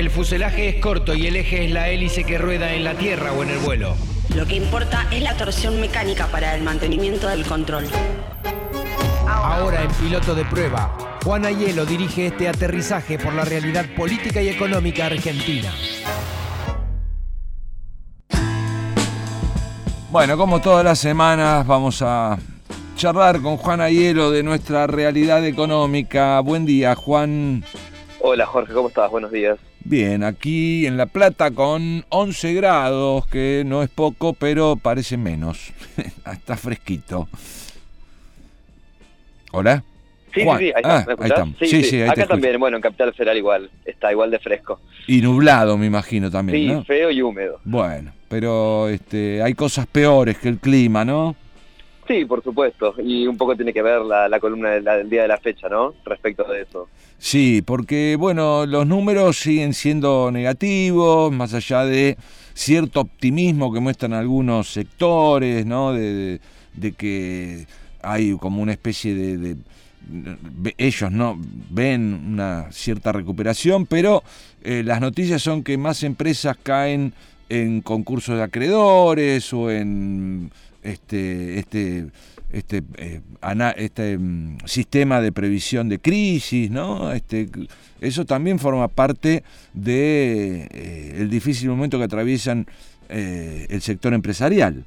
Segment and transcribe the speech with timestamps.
[0.00, 3.32] El fuselaje es corto y el eje es la hélice que rueda en la tierra
[3.32, 3.94] o en el vuelo.
[4.34, 7.84] Lo que importa es la torsión mecánica para el mantenimiento del control.
[9.28, 14.48] Ahora en piloto de prueba, Juan Ayelo dirige este aterrizaje por la realidad política y
[14.48, 15.70] económica argentina.
[20.10, 22.38] Bueno, como todas las semanas vamos a
[22.96, 26.40] charlar con Juan Ayelo de nuestra realidad económica.
[26.40, 27.64] Buen día, Juan.
[28.20, 29.10] Hola Jorge, ¿cómo estás?
[29.10, 29.58] Buenos días.
[29.84, 35.72] Bien, aquí en La Plata con 11 grados, que no es poco, pero parece menos.
[36.32, 37.28] Está fresquito.
[39.52, 39.82] ¿Hola?
[40.32, 40.58] Sí, Juan.
[40.60, 41.30] sí, sí, ahí, está, Ah, ¿me ahí escuchás?
[41.30, 41.56] estamos.
[41.58, 44.30] Sí, Sí, sí, sí, ahí te Acá también, bueno, en Capital será igual, está igual
[44.30, 44.78] de fresco.
[45.08, 46.84] Y nublado, me imagino también, Sí, ¿no?
[46.84, 47.58] feo y húmedo.
[47.64, 51.34] Bueno, pero este, hay cosas peores que el clima, ¿no?
[52.10, 55.38] Sí, por supuesto, y un poco tiene que ver la, columna del día de la
[55.38, 55.94] fecha, ¿no?
[56.04, 56.88] Respecto de eso.
[57.18, 62.16] Sí, porque bueno, los números siguen siendo negativos, más allá de
[62.52, 65.92] cierto optimismo que muestran algunos sectores, ¿no?
[65.92, 66.40] De,
[66.98, 67.66] que
[68.02, 69.56] hay como una especie de,
[70.78, 71.38] ellos no
[71.70, 74.24] ven una cierta recuperación, pero
[74.64, 77.12] eh, las noticias son que más empresas caen
[77.48, 80.50] en concursos de acreedores o en
[80.82, 82.06] este este
[82.52, 83.20] este eh,
[83.76, 87.12] este mm, sistema de previsión de crisis, ¿no?
[87.12, 87.48] Este
[88.00, 89.42] eso también forma parte
[89.74, 92.66] de eh, difícil momento que atraviesan
[93.08, 94.84] eh, el sector empresarial.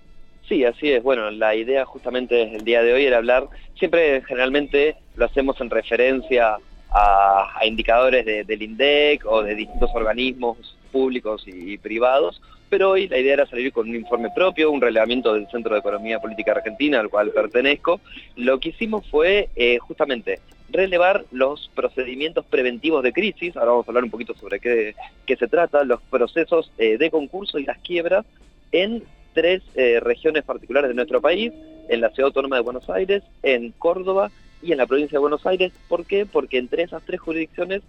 [0.47, 1.01] Sí, así es.
[1.03, 3.47] Bueno, la idea justamente el día de hoy era hablar,
[3.79, 6.57] siempre generalmente lo hacemos en referencia
[6.91, 10.57] a, indicadores de- del INDEC o de distintos organismos
[10.91, 12.41] públicos y privados,
[12.73, 15.79] pero hoy la idea era salir con un informe propio, un relevamiento del Centro de
[15.81, 18.01] Economía Política Argentina, al cual pertenezco.
[18.35, 20.39] Lo que hicimos fue eh, justamente
[20.71, 24.95] relevar los procedimientos preventivos de crisis, ahora vamos a hablar un poquito sobre qué,
[25.27, 28.25] qué se trata, los procesos eh, de concurso y las quiebras
[28.71, 31.53] en tres eh, regiones particulares de nuestro país,
[31.89, 34.31] en la Ciudad Autónoma de Buenos Aires, en Córdoba
[34.63, 35.73] y en la provincia de Buenos Aires.
[35.87, 36.25] ¿Por qué?
[36.25, 37.83] Porque entre esas tres jurisdicciones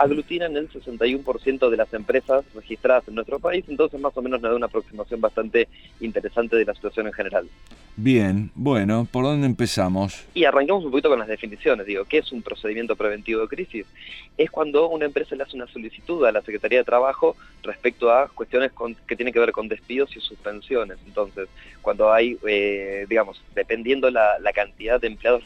[0.00, 4.50] aglutinan el 61% de las empresas registradas en nuestro país, entonces más o menos nos
[4.50, 5.68] da una aproximación bastante
[6.00, 7.46] interesante de la situación en general.
[7.96, 10.24] Bien, bueno, ¿por dónde empezamos?
[10.32, 11.84] Y arranquemos un poquito con las definiciones.
[11.84, 13.84] Digo, ¿qué es un procedimiento preventivo de crisis?
[14.38, 18.28] Es cuando una empresa le hace una solicitud a la Secretaría de Trabajo respecto a
[18.28, 20.96] cuestiones con- que tienen que ver con despidos y suspensiones.
[21.06, 21.46] Entonces,
[21.82, 25.42] cuando hay, eh, digamos, dependiendo la, la cantidad de empleados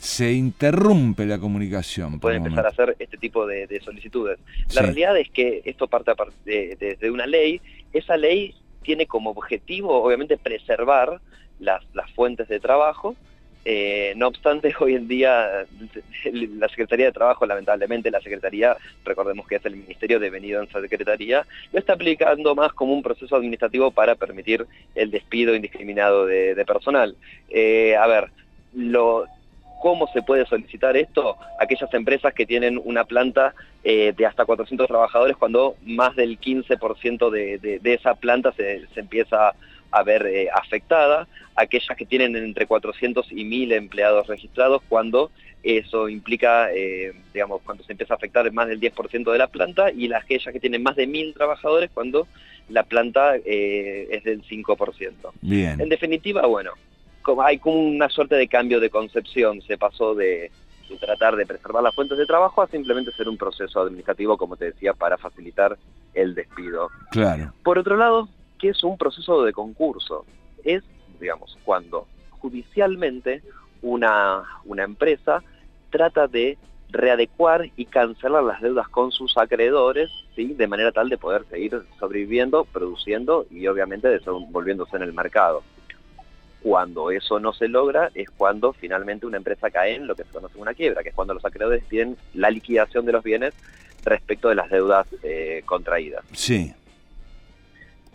[0.00, 2.18] Se interrumpe la comunicación.
[2.20, 4.38] pueden un empezar a hacer este tipo de, de solicitudes.
[4.74, 4.86] La Sí.
[4.86, 7.60] realidad es que esto parte par- de, de- de una ley.
[7.92, 11.20] Esa ley tiene como objetivo, obviamente, preservar
[11.58, 13.14] las, las fuentes de trabajo.
[13.66, 15.66] Eh, no obstante, hoy en día
[16.32, 18.74] la Secretaría de Trabajo, lamentablemente la Secretaría,
[19.04, 21.44] recordemos que es el Ministerio devenido en Secretaría,
[21.74, 26.64] lo está aplicando más como un proceso administrativo para permitir el despido indiscriminado de, de
[26.64, 27.14] personal.
[27.50, 28.30] Eh, a ver,
[28.74, 29.26] lo,
[29.80, 31.36] ¿Cómo se puede solicitar esto?
[31.58, 37.30] Aquellas empresas que tienen una planta eh, de hasta 400 trabajadores cuando más del 15%
[37.30, 39.54] de, de- de esa planta se, se empieza
[39.90, 41.26] a ver eh, afectada.
[41.56, 45.30] Aquellas que tienen entre 400 y 1000 empleados registrados cuando
[45.62, 49.90] eso implica, eh, digamos, cuando se empieza a afectar más del 10% de la planta
[49.90, 52.26] y las aquellas que tienen más de 1000 trabajadores cuando
[52.68, 55.12] la planta eh, es del 5%.
[55.42, 55.80] Bien.
[55.80, 56.72] En definitiva, bueno,
[57.22, 60.50] como hay como una suerte de cambio de concepción, se pasó de,
[60.88, 64.56] de tratar de preservar las fuentes de trabajo a simplemente ser un proceso administrativo, como
[64.56, 65.78] te decía, para facilitar
[66.14, 66.88] el despido.
[67.10, 67.52] Claro.
[67.62, 70.24] Por otro lado, ¿qué es un proceso de concurso?
[70.64, 70.82] Es,
[71.20, 73.42] digamos, cuando judicialmente
[73.82, 75.42] una, una empresa
[75.90, 76.58] trata de
[76.90, 80.54] readecuar y cancelar las deudas con sus acreedores, ¿sí?
[80.54, 85.62] de manera tal de poder seguir sobreviviendo, produciendo y obviamente desenvolviéndose en el mercado.
[86.62, 90.30] Cuando eso no se logra es cuando finalmente una empresa cae en lo que se
[90.30, 93.54] conoce como una quiebra, que es cuando los acreedores piden la liquidación de los bienes
[94.04, 96.22] respecto de las deudas eh, contraídas.
[96.32, 96.72] Sí.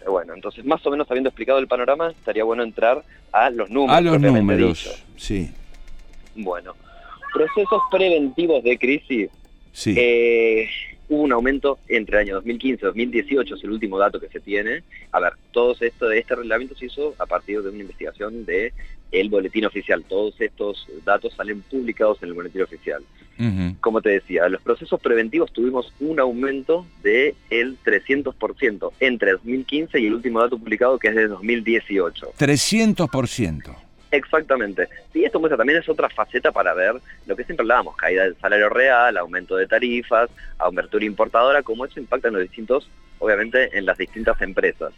[0.01, 3.69] Eh, Bueno, entonces más o menos habiendo explicado el panorama, estaría bueno entrar a los
[3.69, 3.97] números.
[3.97, 4.69] A los números.
[4.69, 5.03] dichos.
[5.17, 5.51] Sí.
[6.35, 6.75] Bueno,
[7.33, 9.29] procesos preventivos de crisis.
[9.71, 9.95] Sí.
[9.97, 10.69] Eh,
[11.09, 14.39] hubo un aumento entre el año 2015 y 2018, es el último dato que se
[14.39, 14.83] tiene.
[15.11, 18.73] A ver, todo esto de este reglamento se hizo a partir de una investigación de
[19.11, 20.03] el boletín oficial.
[20.07, 23.03] Todos estos datos salen publicados en el boletín oficial.
[23.81, 30.05] Como te decía, los procesos preventivos tuvimos un aumento del el 300% entre 2015 y
[30.05, 32.33] el último dato publicado que es de 2018.
[32.39, 33.75] 300%.
[34.15, 34.87] Exactamente.
[35.11, 36.95] Sí, esto muestra también es otra faceta para ver
[37.25, 41.99] lo que siempre hablábamos, caída del salario real, aumento de tarifas, apertura importadora, cómo eso
[41.99, 42.89] impacta en los distintos,
[43.19, 44.93] obviamente, en las distintas empresas.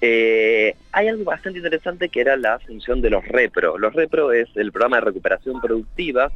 [0.00, 3.78] Eh, hay algo bastante interesante que era la función de los REPRO.
[3.78, 6.30] Los REPRO es el programa de recuperación productiva.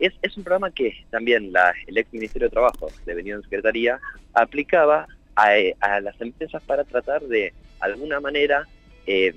[0.00, 4.00] Es, es un programa que también la, el ex Ministerio de Trabajo, devenido en Secretaría,
[4.32, 5.06] aplicaba
[5.36, 8.66] a, a, las empresas para tratar de alguna manera
[9.06, 9.34] eh,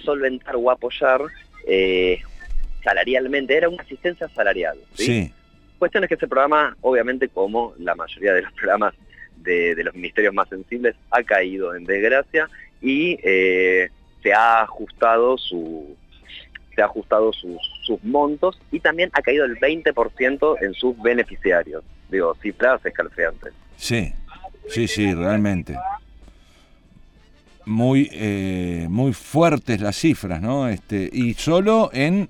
[0.00, 1.22] solventar o apoyar
[1.66, 2.20] eh,
[2.82, 4.78] salarialmente, era una asistencia salarial.
[4.94, 5.32] ¿sí?
[5.78, 8.94] Cuestión es que ese programa, obviamente como la mayoría de los programas
[9.36, 12.48] de, los ministerios más sensibles, ha caído en desgracia
[12.80, 13.90] y eh,
[14.22, 15.96] se ha ajustado su
[16.74, 21.84] se ha ajustado sus, sus montos y también ha caído el 20% en sus beneficiarios.
[22.10, 23.52] Digo, cifras escalofriantes.
[23.76, 24.10] Sí,
[24.68, 25.76] sí, sí, realmente
[27.66, 30.68] muy, eh, muy fuertes las cifras, ¿no?
[30.68, 32.28] Este, y solo en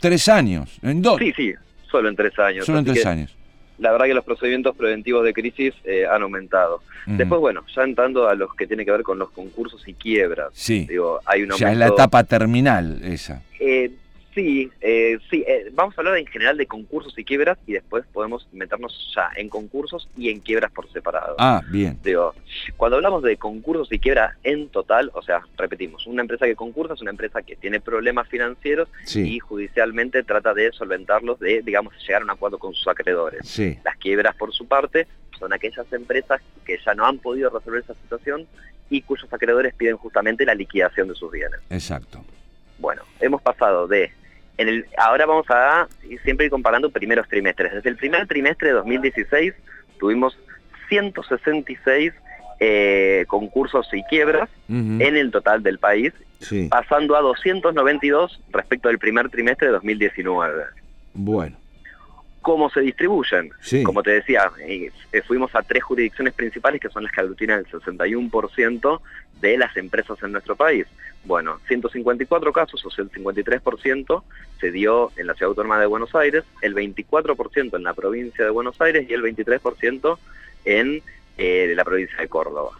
[0.00, 1.18] tres años, en dos.
[1.18, 1.54] Sí, sí,
[1.90, 2.66] solo en tres años.
[2.66, 3.34] Solo en tres años.
[3.78, 6.80] La verdad que los procedimientos preventivos de crisis eh, han aumentado.
[7.06, 10.48] Después, bueno, ya entrando a los que tiene que ver con los concursos y quiebras.
[10.54, 10.86] Sí.
[10.88, 13.42] Digo, hay un Ya es la etapa terminal esa.
[13.60, 13.92] Eh,
[14.36, 18.04] Sí, eh, sí, eh, vamos a hablar en general de concursos y quiebras y después
[18.12, 21.36] podemos meternos ya en concursos y en quiebras por separado.
[21.38, 21.98] Ah, bien.
[22.04, 22.34] Digo,
[22.76, 26.92] cuando hablamos de concursos y quiebras en total, o sea, repetimos, una empresa que concursa
[26.92, 32.20] es una empresa que tiene problemas financieros y judicialmente trata de solventarlos, de, digamos, llegar
[32.20, 33.48] a un acuerdo con sus acreedores.
[33.48, 33.78] Sí.
[33.86, 35.06] Las quiebras, por su parte,
[35.38, 38.46] son aquellas empresas que ya no han podido resolver esa situación
[38.90, 41.58] y cuyos acreedores piden justamente la liquidación de sus bienes.
[41.70, 42.22] Exacto.
[42.78, 44.12] Bueno, hemos pasado de
[44.96, 45.88] ahora vamos a
[46.24, 47.74] siempre ir comparando primeros trimestres.
[47.74, 49.54] Desde el primer trimestre de 2016
[49.98, 50.38] tuvimos
[50.88, 52.12] 166
[52.58, 56.12] eh, concursos y quiebras en el total del país,
[56.70, 60.64] pasando a 292 respecto del primer trimestre de 2019.
[61.14, 61.56] Bueno.
[62.46, 63.50] ¿Cómo se distribuyen?
[63.82, 64.92] Como te decía, eh,
[65.26, 69.00] fuimos a tres jurisdicciones principales que son las que aglutinan el 61%
[69.40, 70.86] de las empresas en nuestro país.
[71.24, 74.22] Bueno, 154 casos, o sea, el 53%
[74.60, 78.50] se dio en la Ciudad Autónoma de Buenos Aires, el 24% en la provincia de
[78.52, 80.16] Buenos Aires y el 23%
[80.66, 81.02] en
[81.38, 82.78] eh, la provincia de Córdoba.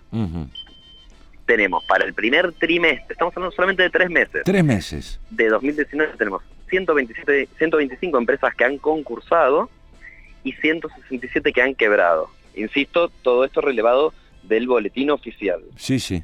[1.44, 4.42] Tenemos para el primer trimestre, estamos hablando solamente de tres meses.
[4.44, 5.18] Tres meses.
[5.28, 9.70] De 2019 tenemos 127, 125 empresas que han concursado
[10.44, 12.28] y 167 que han quebrado.
[12.54, 15.60] Insisto, todo esto relevado del boletín oficial.
[15.76, 16.22] Sí, sí.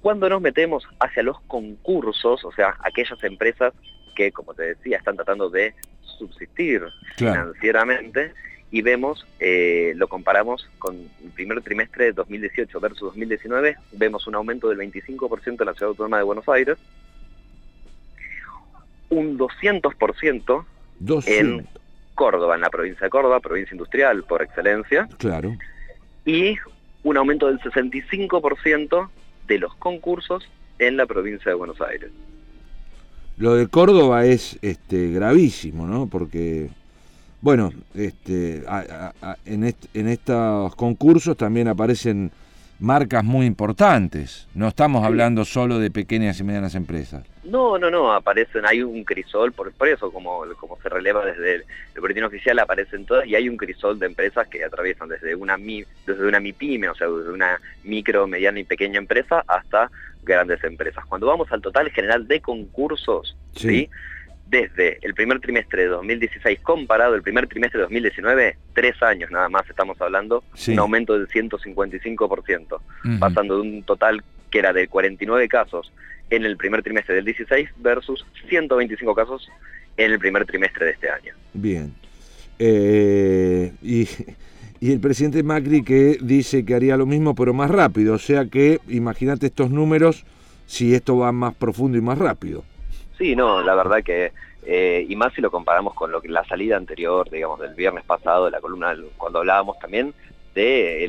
[0.00, 3.72] Cuando nos metemos hacia los concursos, o sea, aquellas empresas
[4.14, 6.82] que, como te decía, están tratando de subsistir
[7.16, 8.32] financieramente,
[8.70, 14.34] y vemos, eh, lo comparamos con el primer trimestre de 2018 versus 2019, vemos un
[14.34, 16.76] aumento del 25% en la Ciudad Autónoma de Buenos Aires,
[19.10, 20.64] un 200%,
[21.26, 21.66] en
[22.14, 25.08] Córdoba, en la provincia de Córdoba, provincia industrial por excelencia.
[25.18, 25.56] Claro.
[26.24, 26.56] Y
[27.02, 29.08] un aumento del 65%
[29.46, 30.48] de los concursos
[30.78, 32.10] en la provincia de Buenos Aires.
[33.38, 36.06] Lo de Córdoba es este, gravísimo, ¿no?
[36.06, 36.70] Porque,
[37.42, 38.64] bueno, este,
[39.44, 42.32] en, en estos concursos también aparecen
[42.78, 44.48] marcas muy importantes.
[44.54, 47.24] No estamos hablando solo de pequeñas y medianas empresas.
[47.44, 51.64] No, no, no, aparecen, hay un crisol, por, eso como, como se releva desde el,
[52.00, 55.84] boletín oficial aparecen todas y hay un crisol de empresas que atraviesan desde una mi,
[56.06, 59.90] desde una MIPYME, o sea, desde una micro, mediana y pequeña empresa hasta
[60.24, 61.04] grandes empresas.
[61.06, 63.88] Cuando vamos al total general de concursos, ¿sí?
[64.46, 69.48] Desde el primer trimestre de 2016 comparado el primer trimestre de 2019, tres años nada
[69.48, 72.80] más estamos hablando, un aumento del 155%,
[73.18, 75.92] pasando de un total que era de 49 casos
[76.30, 79.48] en el primer trimestre del 16 versus 125 casos
[79.96, 81.34] en el primer trimestre de este año.
[81.52, 81.92] Bien.
[82.58, 84.08] Eh, y,
[84.80, 88.46] y el presidente Macri que dice que haría lo mismo pero más rápido, o sea
[88.46, 90.24] que imagínate estos números
[90.66, 92.64] si esto va más profundo y más rápido.
[93.18, 94.32] Sí, no, la verdad que,
[94.64, 98.04] eh, y más si lo comparamos con lo que la salida anterior, digamos, del viernes
[98.04, 100.12] pasado, de la columna, cuando hablábamos también
[100.54, 101.04] de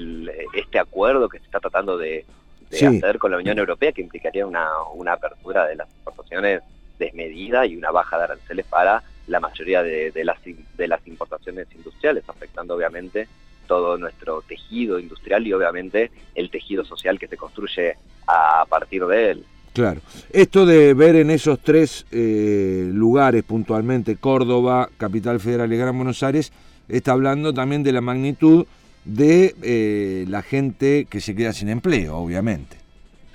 [0.53, 2.25] este acuerdo que se está tratando de,
[2.69, 4.67] hacer con la Unión Europea, que implicaría una,
[5.11, 6.61] apertura de las importaciones
[6.99, 12.23] desmedida y una baja de aranceles para la mayoría de, las, de las importaciones industriales,
[12.27, 13.27] afectando obviamente
[13.67, 17.95] todo nuestro tejido industrial y obviamente el tejido social que se construye
[18.25, 19.45] a partir de él.
[19.77, 20.01] Claro.
[20.31, 26.23] Esto de ver en esos tres eh, lugares puntualmente, Córdoba, Capital Federal y Gran Buenos
[26.23, 26.51] Aires,
[26.87, 28.65] está hablando también de la magnitud
[29.05, 32.75] de eh, la gente que se queda sin empleo, obviamente.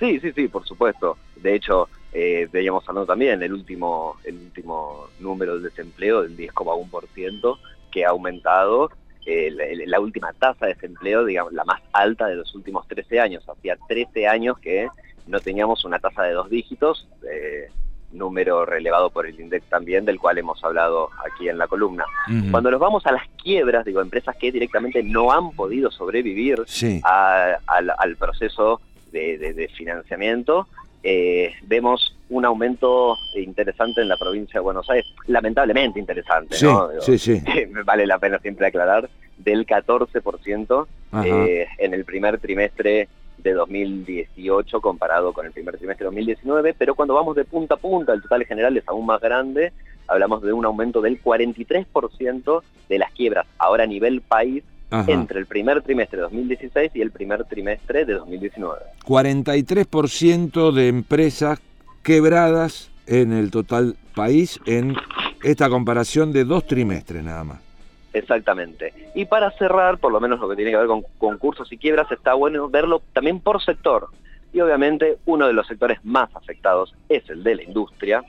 [0.01, 1.17] Sí, sí, sí, por supuesto.
[1.37, 7.57] De hecho, eh, veíamos hablando también el último, el último número del desempleo del 10,1%
[7.93, 8.91] que ha aumentado
[9.25, 9.53] eh,
[9.87, 13.49] la, última tasa de desempleo, digamos, la más alta de los últimos 13 años.
[13.49, 14.89] Hacía 13 años que
[15.27, 17.69] no teníamos una tasa de dos dígitos, eh,
[18.13, 22.05] número relevado por el INDEC también, del cual hemos hablado aquí en la columna.
[22.51, 26.63] Cuando nos vamos a las quiebras, digo, empresas que directamente no han podido sobrevivir
[27.03, 30.69] al, proceso de financiamiento,
[31.05, 36.89] eh, vemos un aumento interesante en la provincia de Buenos Aires, lamentablemente interesante, ¿no?
[37.01, 37.43] Sí, sí.
[37.85, 40.87] vale la pena siempre aclarar, del 14%
[41.25, 43.09] eh, en el primer trimestre
[43.43, 47.79] de 2018 comparado con el primer trimestre de 2019, pero cuando vamos de punta a
[47.79, 49.73] punta, el total general es aún más grande,
[50.07, 54.63] hablamos de un aumento del 43% de las quiebras ahora a nivel país
[55.07, 58.79] entre el primer trimestre de 2016 y el primer trimestre de 2019.
[59.07, 61.61] 43% de empresas
[62.03, 64.95] quebradas en el total país en
[65.43, 67.72] esta comparación de dos trimestres nada más.
[68.13, 68.93] Exactamente.
[69.15, 72.11] Y para cerrar, por lo menos lo que tiene que ver con concursos y quiebras,
[72.13, 74.09] está bueno verlo también por sector.
[74.53, 78.23] Y obviamente uno de los sectores más afectados es el de la industria,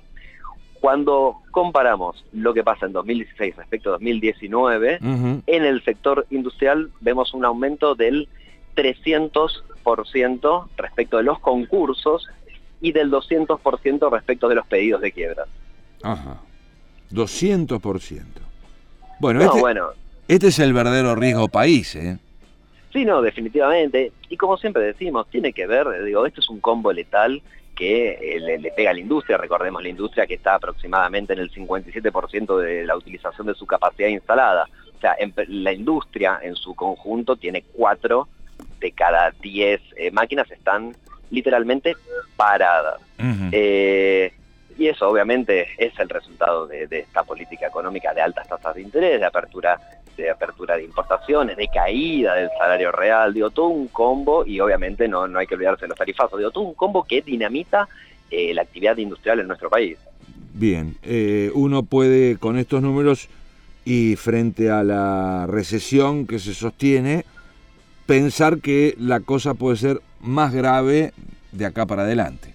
[0.84, 7.34] cuando comparamos lo que pasa en 2016 respecto a 2019, en el sector industrial vemos
[7.34, 8.28] un aumento del
[8.76, 12.28] 300% respecto de los concursos
[12.82, 15.46] y del 200% respecto de los pedidos de quiebra.
[16.02, 16.42] Ajá.
[17.14, 18.26] 200%.
[19.24, 19.90] Bueno, este, bueno,
[20.28, 22.18] este es el verdadero riesgo país, ¿eh?
[22.92, 24.12] Sí, no, definitivamente.
[24.30, 27.42] Y como siempre decimos, tiene que ver, digo, esto es un combo letal
[27.74, 31.52] que eh, le, pega a la industria, recordemos la industria que está aproximadamente en el
[31.52, 34.68] 57% de la utilización de su capacidad instalada.
[34.98, 35.16] O sea,
[35.48, 38.28] la industria en su conjunto tiene 4
[38.82, 40.96] de cada 10 eh, máquinas están
[41.32, 41.96] literalmente
[42.36, 43.00] paradas.
[43.52, 44.34] Eh,
[44.78, 48.82] y eso obviamente es el resultado de, de, esta política económica de altas tasas de
[48.82, 49.80] interés, de apertura
[50.18, 55.08] de apertura de importaciones, de caída del salario real, digo, todo un combo, y obviamente
[55.08, 57.88] no, no hay que olvidarse de los tarifazos, digo, todo un combo que dinamita
[58.30, 59.98] eh, la actividad industrial en nuestro país.
[60.54, 63.28] Bien, eh, uno puede con estos números
[63.86, 67.26] y frente a la recesión que se sostiene,
[68.06, 71.12] pensar que la cosa puede ser más grave
[71.52, 72.53] de acá para adelante.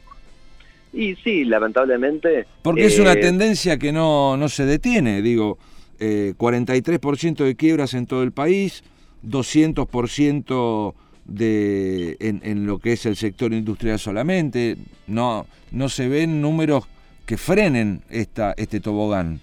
[0.92, 2.46] Y sí, lamentablemente...
[2.62, 5.58] Porque es una eh, tendencia que no, no se detiene, digo,
[5.98, 8.84] eh, 43% de quiebras en todo el país,
[9.26, 10.94] 200%
[11.26, 14.76] de, en, en, lo que es el sector industrial solamente.
[15.06, 16.84] No, no se ven números
[17.26, 19.40] que frenen esta, este tobogán.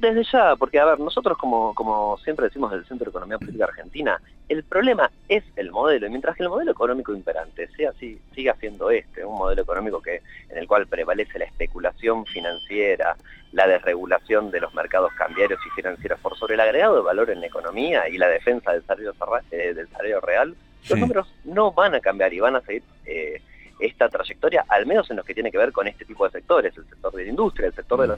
[0.00, 3.64] Desde ya, porque a ver, nosotros como, como siempre decimos del Centro de Economía Política
[3.64, 8.18] Argentina, el problema es el modelo, y mientras que el modelo económico imperante sea así,
[8.34, 13.16] siga siendo este, un modelo económico que, en el cual prevalece la especulación financiera,
[13.52, 17.40] la desregulación de los mercados cambiarios y financieros por sobre el agregado de valor en
[17.40, 19.14] la economía y la defensa del salario,
[19.50, 20.56] eh, del salario real,
[20.88, 23.42] los números no van a cambiar y van a seguir eh,
[23.82, 26.76] esta trayectoria, al menos en lo que tiene que ver con este tipo de sectores,
[26.76, 28.16] el sector de la industria, el sector de la,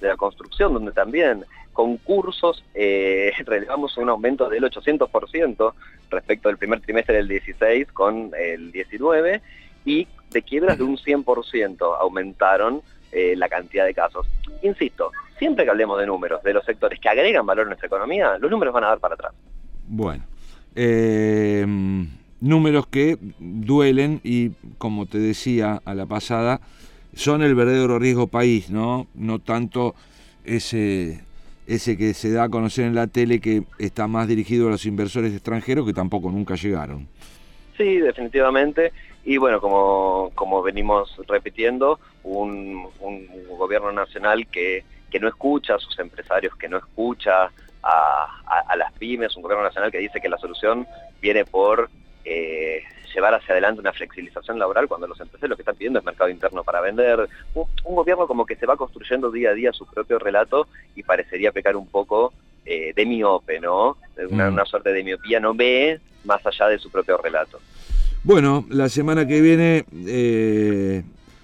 [0.00, 5.72] de la construcción, donde también concursos eh, relevamos un aumento del 800%
[6.10, 9.40] respecto al primer trimestre del 16 con el 19
[9.84, 14.26] y de quiebras de un 100% aumentaron eh, la cantidad de casos.
[14.62, 18.38] Insisto, siempre que hablemos de números, de los sectores que agregan valor a nuestra economía,
[18.38, 19.32] los números van a dar para atrás.
[19.86, 20.24] Bueno,
[20.74, 21.64] eh,
[22.44, 26.60] números que duelen y, como te decía a la pasada,
[27.14, 29.06] son el verdadero riesgo país, ¿no?
[29.14, 29.94] No tanto
[30.44, 31.24] ese,
[31.66, 34.84] ese que se da a conocer en la tele que está más dirigido a los
[34.84, 37.08] inversores extranjeros que tampoco nunca llegaron.
[37.78, 38.92] Sí, definitivamente.
[39.24, 42.88] Y bueno, como, como venimos repitiendo, un,
[43.56, 47.50] gobierno nacional que, que, no escucha a sus empresarios, que no escucha
[47.82, 50.86] a, a, las pymes, un gobierno nacional que dice que la solución
[51.22, 51.88] viene por
[52.24, 52.82] eh,
[53.14, 56.30] llevar hacia adelante una flexibilización laboral cuando los empresarios lo que están pidiendo es mercado
[56.30, 57.28] interno para vender.
[57.54, 60.66] Un, gobierno como que se va construyendo día a día su propio relato
[60.96, 62.32] y parecería pecar un poco
[62.64, 63.98] eh, de miope, ¿no?
[64.30, 64.54] Una, mm.
[64.54, 67.60] una suerte de miopía, no ve más allá de su propio relato.
[68.24, 71.02] Bueno, la semana que viene eh,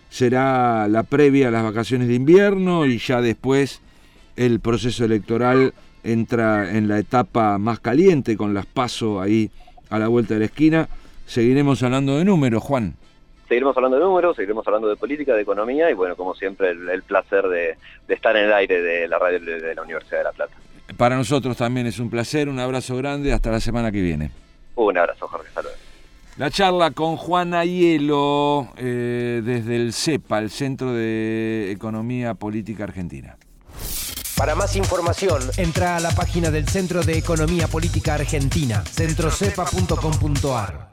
[0.08, 3.82] será la previa a las vacaciones de invierno y ya después
[4.36, 9.50] el proceso electoral entra en la etapa más caliente con las pasos ahí
[9.90, 10.88] a la vuelta de la esquina.
[11.26, 12.94] Seguiremos hablando de números, Juan.
[13.48, 17.02] Seguiremos hablando de números, seguiremos hablando de política, de economía y bueno, como siempre, el,
[17.02, 17.76] placer de,
[18.08, 20.54] estar en el aire de la radio de la Universidad de La Plata.
[20.96, 24.30] Para nosotros también es un placer, un abrazo grande, hasta la semana que viene.
[24.76, 25.76] Un abrazo, Jorge, saludos.
[26.36, 33.36] La charla con Juana Hielo eh, desde el CEPA, el Centro de Economía Política Argentina.
[34.40, 40.89] Para más información, entra a la página del Centro de Economía Política Argentina, centrocepa.com.ar.